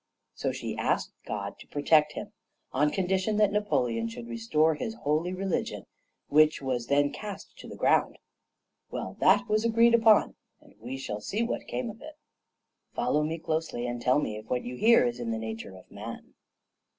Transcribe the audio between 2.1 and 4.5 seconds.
him, on condition that Napoleon should